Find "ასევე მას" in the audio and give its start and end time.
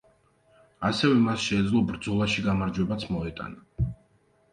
0.87-1.43